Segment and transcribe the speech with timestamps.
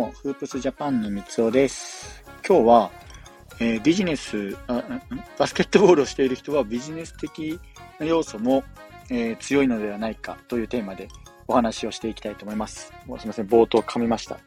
[0.00, 2.24] も、フープスジャパンの三つおです。
[2.48, 2.90] 今日は、
[3.58, 4.82] えー、ビジネスあ、
[5.36, 7.60] バスケットボールをしている人はビジネス的
[7.98, 8.64] な要素も、
[9.10, 11.08] えー、強いのではないかというテーマで
[11.46, 12.86] お話をしていきたいと思います。
[12.86, 14.38] すみません、冒頭噛みました。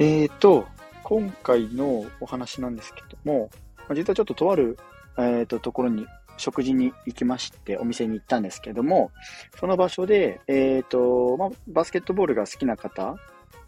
[0.00, 0.66] えーと、
[1.04, 3.50] 今回のお話なんですけども、
[3.94, 4.76] 実はちょっととある、
[5.16, 6.08] えーと、ところに
[6.38, 9.12] 食事に行きまして、お店に行ったんですけども、
[9.60, 13.16] その場所で、えっ、ー、と、まあ、バスケットボールが好きな方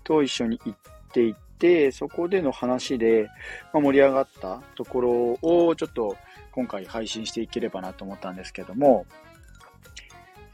[0.04, 0.78] と一緒に行っ
[1.12, 3.28] ていて、そこでの話で、
[3.72, 6.16] まあ、盛り上がったところをちょっと
[6.52, 9.06] 今回配信していければなと思ったんですけども、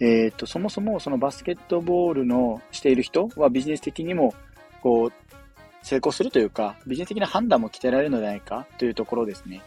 [0.01, 4.35] えっ、と、そもそもそのバスケットボールのしている人はビジネス的にも、
[4.83, 5.13] こう、
[5.83, 9.63] 成功するというか、ビジネス的な判断も鍛えられるのではないかというところですね。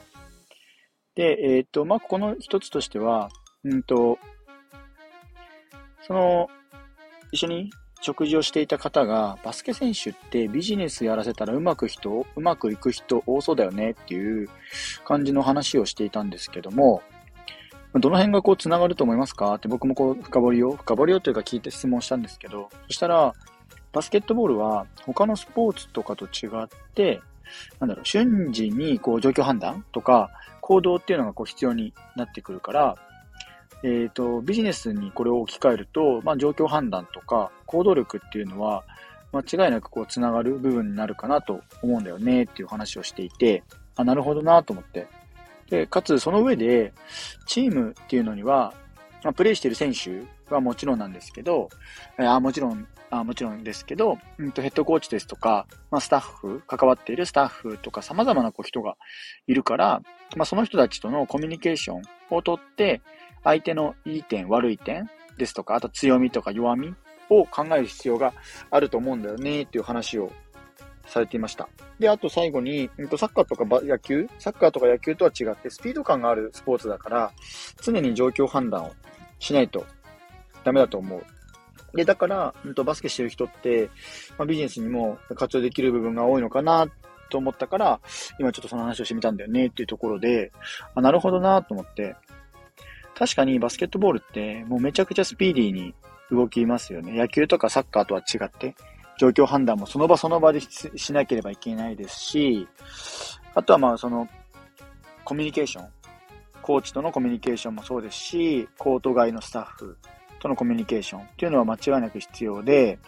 [1.15, 3.29] で、えっ、と、まあ、この一つとしては、
[3.63, 4.17] うんと、
[6.01, 6.49] その、
[7.31, 7.71] 一緒に
[8.03, 14.49] 食事をしていた方が、バスケ選手ってビジネスやらせたらうまく人、うまくいく人多そうだよねっていう
[15.05, 17.01] 感じの話をしていたんですけども、
[17.93, 19.55] どの辺がこう繋がると思いますか？
[19.55, 23.33] って僕もこう深掘りを、深掘りをというか聞いて質問したんですけど、そしたら、
[23.93, 27.21] バスケットボールは他のスポーツとかと違って、
[27.79, 32.97] なんだろう、瞬時にこう状況判断とか、行動っていうのがこう必要になってくるから、
[33.83, 38.83] えっ、ー、と、ビジネスにこれを置き換えると、まあ、状況判断とか行動力っていうのは、
[39.33, 43.63] 間違いなくこう、つながる部分になるかなと思うんだよねっていう話をしていて、
[43.95, 45.07] あ、なるほどなと思って。
[45.69, 46.93] で、かつその上で、
[47.45, 48.73] チームっていうのには、
[49.23, 50.21] まあ、プレイしてる選手
[50.53, 51.69] はもちろんなんですけど、
[52.19, 58.95] えー、もちろん、あもちろんですけど、うんとヘッドコーチですとか、まあ、スタッフ、関わっているスタッフとか様々なこう人が
[59.45, 60.01] いるから、
[60.35, 63.01] まあ、その人たちとのコミュニケーションをとって、
[63.43, 66.93] 相手のいい点、悪い点ですとか、あと強みとか弱み
[67.29, 68.33] を考える必要が
[68.69, 70.31] あると思うんだよねっていう話を
[71.07, 71.67] されていました。
[71.99, 77.31] で、あと最後に、サッカーとか野球サッカーとか野球とは違ってスピード感があるスポーツだから、
[77.81, 78.91] 常に状況判断を
[79.39, 79.85] しないと
[80.63, 81.23] ダメだと思う。
[81.95, 83.89] で、だから、バスケしてる人って、
[84.37, 86.87] まあ、ビジネスにも活用できる部分が多いのかな
[87.29, 87.99] と思ったから、
[88.39, 90.51] 今ちょっとその話をしてみたんだよねっていうところで、
[90.95, 92.15] あなるほどなと思って、
[93.17, 95.93] 確かにバスケットボールってもうめちゃくちゃスピーディーに
[96.31, 97.13] 動きますよね。
[97.13, 98.75] 野球とかサッカーとは違って、
[99.17, 102.67] 状況判断もその場その場でしなければいけないですし、
[103.53, 104.27] あとはまあその、
[105.23, 105.87] コミュニケーション。
[106.61, 109.97] コーチとのコミュニケーションもそうですし、コート外のスタッフ
[110.39, 112.99] とのコミュニケーションっていうのは間違いなく必要で、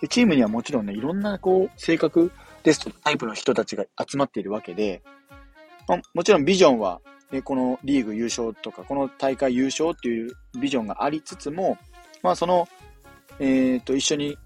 [0.00, 2.32] でチームにはもちろんね、いろんなこう、性格
[2.64, 5.02] ですとタイプの人たちが集まっているわけで、
[5.86, 7.00] まあ、もちろんビジョンは
[7.30, 11.78] で、このリーグ優勝とか、この大会優勝っていうビジョンがありつつも、
[12.22, 12.68] まあその、
[13.38, 14.38] えっ、ー、と、一緒に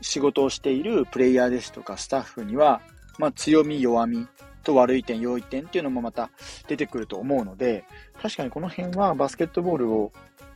[0.00, 2.80] 仕事をしているプレイヤーですとかスタッフには、
[3.18, 4.26] まあ強み、弱み
[4.62, 6.30] と悪い点、良い点っていうのもまた
[6.68, 7.84] 出てくると思うので、
[8.20, 10.12] 確かにこの辺はバスケットボールを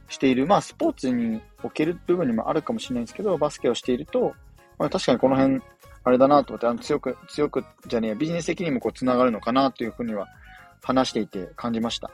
[0.08, 4.34] している、まあスポーツにおける部分にもあるかもしれないんですけど、バスケをしていると、
[4.78, 5.60] まあ確かにこの辺、
[6.02, 10.28] あれだなと思って、あの強く、強くじゃねえ、ビジネス的にもこう繋がるのかなというふうには
[10.82, 12.10] 話していて感じました。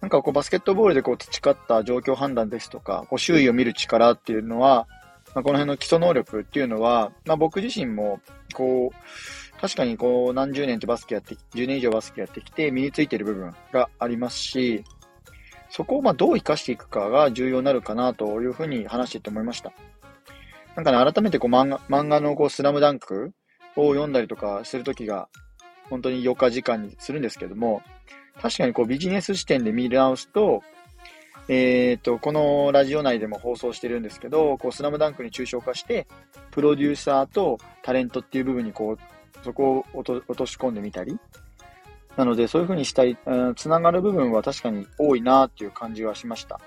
[0.00, 4.86] なんかこうバスケットボールでこう培った状況判断ですとか、こう周囲を見る力っていうのは、
[5.34, 8.20] まあ、この辺の基礎能力っていうのは、まあ、僕自身も、
[8.52, 14.84] こう、確かにこう何十年とバスケやって10年以上バスケやってきて身についている部分がありますし、
[15.70, 19.72] そこをまどう活かしていくかが重要になるかなというふうに話していて思いました。
[20.76, 23.32] なんかね、改めてこう漫画漫画のこうスラムダンク
[23.76, 25.28] を読んだりとかするときが
[25.90, 27.82] 本当に4日時間にするんですけども、
[28.40, 30.62] 確かにこうビジネス視点で見直すと、
[31.48, 36.06] えっ、ー、と、このラジオ内でも放送してるんですけど、こう、スラムダンクに抽象化して、
[36.50, 41.18] プロデューサーとタレントっていう部分にこう、そこを落とし込んでみたり、
[42.16, 43.18] なので、そういう風にしたい、
[43.56, 46.60] つながる部分は確かに多いなっていう感じはしました。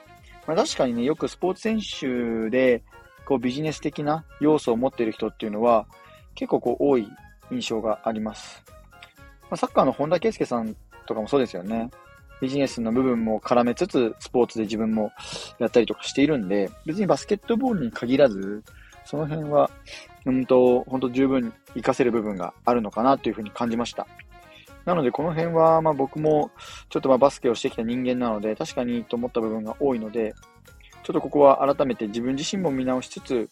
[0.45, 2.83] まあ、確かにね、よくスポーツ選手で、
[3.25, 5.87] こう、ビジネス的な要素を持っている人っていうのは、
[6.35, 7.07] 結構こう、多い
[7.51, 8.63] 印象があります。
[9.49, 11.89] ま、サッカーの本田圭佑さんとかもそうですよね。
[12.41, 15.11] ビジネスの部分も絡めつつ、スポーツで自分も
[15.59, 18.63] やったりとかしているんで、別にバスケットボールに限らず、
[19.05, 19.71] その辺は、
[20.25, 24.05] うんと、本当十分活かせる部分があるのかなというふうに感じました。
[24.85, 26.51] なので、この辺は、まあ僕も、
[26.89, 30.33] ちょっとまあバスケをしてきた人間なので、確かにと思った部分が多いので、
[31.03, 33.49] ちょっとここは改めて自分自身も見直しつつ、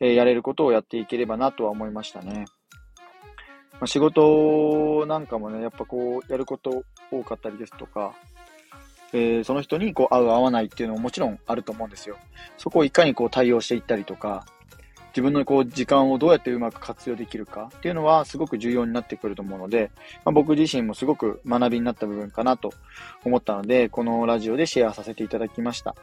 [0.00, 2.46] えー、やれることをやっていければなとは思いましたね。
[3.74, 8.14] まあ、仕事なんかもね、やっぱこう、やること多かったりですとか、
[9.12, 12.16] えー、その人にこう合う合わないっていうのももちろんあると思うんですよ。
[12.58, 14.44] そこをいかにこう対応していったりとか、
[15.10, 19.92] 自分のこう時間をどうやってうまく活用できるかっていうのはすごく重要になってくると思うので、
[20.24, 22.72] まあ、僕自身もすごく学びになった部分かなと
[23.24, 25.94] 思ったので、このラジオでシェアさせていただきました。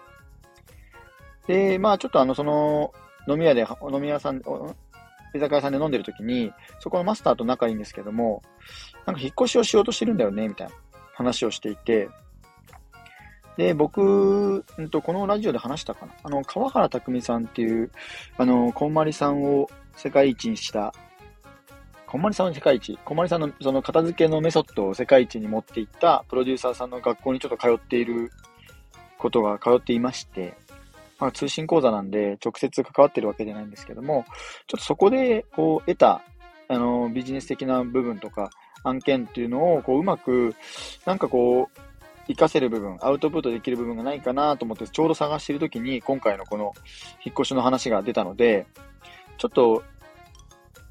[1.48, 2.94] で、まあちょっとあの、その、
[3.28, 4.42] 飲み屋で、飲み屋さん、
[5.34, 8.44] 居酒屋さんで飲んでる時に、そこのマスターと仲いいんですけども、
[9.06, 10.74] なんか引っ越しをしようとしてるんだよね、みたいな
[11.14, 12.10] 話をしていて、
[13.58, 16.14] で、僕、んと、このラジオで話したかな。
[16.24, 17.92] あの、川原拓海さんっていう、
[18.38, 20.94] あの、こんまりさんを世界一にした、
[22.08, 28.32] こんまりさんの世界一、こんまりさんのその片付けのメソッドを世界一に持っていったプロデューサーさんの学校にちょっと通っている
[29.18, 30.58] ことが通っていまして、
[31.22, 34.26] まあ、通信講座なんで直接関わってるわけじゃないんですけども、
[34.68, 36.24] ちょっとそこでこう得た、
[36.68, 38.50] あの、ビジネス的な部分とか
[38.84, 40.56] 案件っていうのをこううまく、
[41.06, 41.82] なんかこう、
[42.28, 46.74] 活かせる部分、アウトプットできる部分がないかなと思って、ちょうど探してるときに、今回のこの
[47.24, 48.66] 引っ越しの話が出たので、
[49.38, 49.84] ちょっと、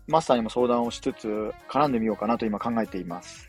[0.07, 3.49] マスターにも相談をしつつ、絡んでみようかなと今考えています。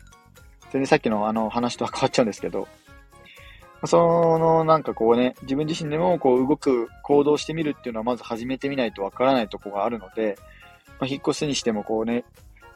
[0.70, 2.66] 全然さっきのあの話とは変わっちゃうんですけど、
[3.84, 10.38] その、なんかこうね、自分自身でもこう動く、行動してみるっていうのはまず始めてみないとわからないとこがあるので、
[11.00, 12.24] まあ、引っ越すにしてもこうね、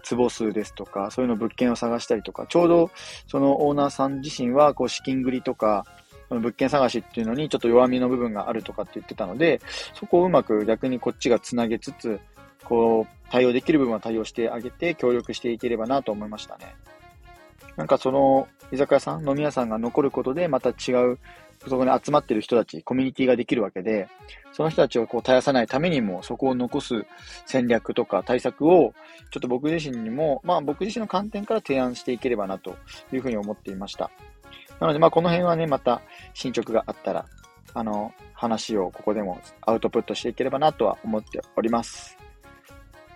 [0.02, 2.90] 坪数ですとか、そういうの物件を探したりとか、ちょうど
[3.26, 5.84] そのオーナーさん自身はこう資金繰りとか、
[6.30, 9.60] 物件探しっていうのにちょっと弱みの部分があるとかって言ってたので、
[9.94, 12.20] そこをうまく逆にこっちがつなげつつ、
[12.64, 16.74] こう、対応できる部分は対応してあげて協力していければなと思いましたね。
[17.76, 21.19] なんかその居酒屋さん、飲み屋さんが残ることでまた違う
[21.64, 24.08] そこに集まってる人たち、コミュニティができるわけで、
[24.52, 27.05] その人たちをこう絶やさないためにも、そこを残す
[27.46, 28.93] 戦略とか対策を、
[29.31, 32.76] ちょっと僕自身にも、まあ僕自身の観点から提案していければなと
[33.12, 34.11] いうふうに思っていました。
[34.81, 36.02] なのでまあこの辺はね、また
[36.34, 37.26] 進捗があったら、
[37.75, 42.25] あの、話をここでもアウトプットしていければなとは思っております。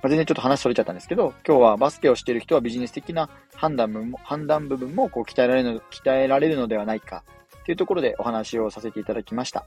[0.02, 7.22] まあ、全然ちょっと話それちゃったんですけど、今日はバスケをしている人はビジネス的な判断も、判断部分もこう鍛えられるの、鍛えられるのではないか
[7.66, 9.66] というところでお話をさせていただきました。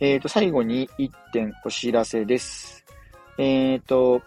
[0.00, 2.84] えっ、ー、と、最後に1点お知らせです。
[3.38, 4.22] えっ、ー、と、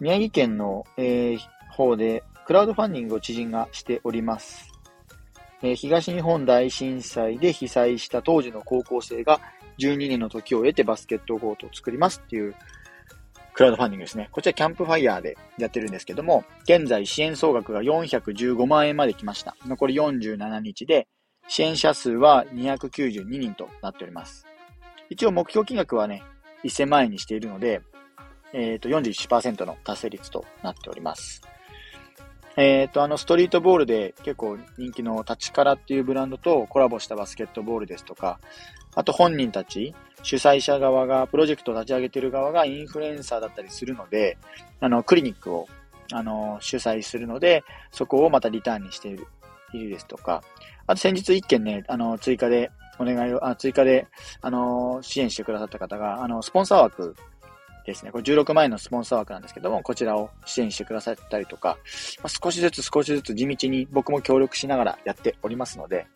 [0.00, 1.38] 宮城県の、えー、
[1.70, 4.72] 方でクラウドファンディングを知人がしております。
[5.62, 9.40] えー、東日本大震災で被災した当時の高校生が
[9.78, 12.54] 12年の時を経てバスケットゴートを作りますっていう
[13.58, 14.28] クラウドファンディングですね。
[14.30, 19.56] こちらキャンプファイヤーでやってるんですけども、現在支援総額が415万円まで来ました。
[19.66, 21.08] 残り47日で、
[21.48, 24.46] 支援者数は292人となっております。
[25.10, 26.22] 一応目標金額はね、
[26.64, 27.82] 1000万円にしているので、
[28.52, 31.42] えっ、ー、と、41%の達成率となっております。
[32.58, 38.40] えっ、ー、と、あの、ストリートボールで結構人気の立ちからっていうブランドとコラボしたバスケットボールですとか、
[38.96, 39.94] あと本人たち、
[40.24, 44.38] 主催者側が、プロジェクトを立ち上げている側がインフルエンサーだったりするので、
[44.80, 45.68] あの、クリニックを、
[46.12, 47.62] あの、主催するので、
[47.92, 49.28] そこをまたリターンにしている、
[49.72, 50.42] いるですとか、
[50.88, 54.08] あと先日一件ね、あの、追加で、お願いを、あ追加で、
[54.40, 57.14] あの、支援してくださった方が、あの、スポンサー枠
[57.84, 58.12] ですね。
[58.12, 61.78] これ16万円のスポンサー枠なんですけども、こちらを支援してくださったりとか、
[62.22, 66.06] まあ、少しずつ少しずつ地道に僕も協力しながらやっておりますので、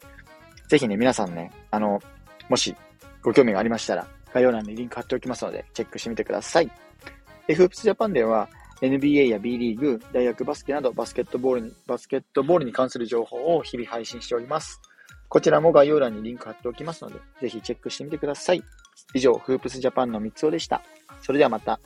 [0.68, 2.00] ぜひね、皆さんね、あの、
[2.48, 2.74] もし
[3.22, 6.70] ご興味がありましたら、概要欄にリンク貼っておきますので、チェックしてみてください。
[7.46, 8.48] で、フープスジャパンでは、
[8.80, 14.80] NBA や B リーグ、大学バスケなどバスケットボールに、バスケットボールに関する情報を日々配信しております。
[15.28, 18.62] こちらも概要欄にリンク貼っておきますので、ぜひチェックしてみてください。
[19.14, 20.82] 以上、フープスジャパンの三つおでした。
[21.22, 21.80] それではまた。